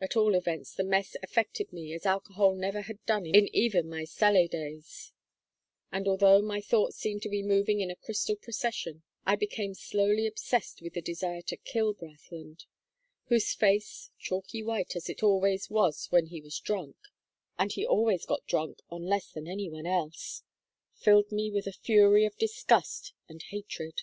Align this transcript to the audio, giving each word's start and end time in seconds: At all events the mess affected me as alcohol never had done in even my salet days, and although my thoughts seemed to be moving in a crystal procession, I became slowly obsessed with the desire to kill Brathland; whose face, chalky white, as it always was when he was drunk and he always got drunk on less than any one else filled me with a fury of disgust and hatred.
At 0.00 0.14
all 0.14 0.36
events 0.36 0.72
the 0.72 0.84
mess 0.84 1.16
affected 1.20 1.72
me 1.72 1.92
as 1.92 2.06
alcohol 2.06 2.54
never 2.54 2.82
had 2.82 3.04
done 3.06 3.26
in 3.26 3.48
even 3.52 3.88
my 3.88 4.04
salet 4.04 4.52
days, 4.52 5.10
and 5.90 6.06
although 6.06 6.40
my 6.40 6.60
thoughts 6.60 6.96
seemed 6.96 7.22
to 7.22 7.28
be 7.28 7.42
moving 7.42 7.80
in 7.80 7.90
a 7.90 7.96
crystal 7.96 8.36
procession, 8.36 9.02
I 9.26 9.34
became 9.34 9.74
slowly 9.74 10.28
obsessed 10.28 10.80
with 10.80 10.94
the 10.94 11.02
desire 11.02 11.42
to 11.42 11.56
kill 11.56 11.92
Brathland; 11.92 12.66
whose 13.24 13.52
face, 13.52 14.10
chalky 14.20 14.62
white, 14.62 14.94
as 14.94 15.08
it 15.08 15.24
always 15.24 15.68
was 15.68 16.06
when 16.12 16.26
he 16.26 16.40
was 16.40 16.60
drunk 16.60 16.96
and 17.58 17.72
he 17.72 17.84
always 17.84 18.26
got 18.26 18.46
drunk 18.46 18.78
on 18.90 19.06
less 19.06 19.28
than 19.32 19.48
any 19.48 19.68
one 19.68 19.86
else 19.86 20.44
filled 20.94 21.32
me 21.32 21.50
with 21.50 21.66
a 21.66 21.72
fury 21.72 22.24
of 22.24 22.38
disgust 22.38 23.12
and 23.28 23.42
hatred. 23.42 24.02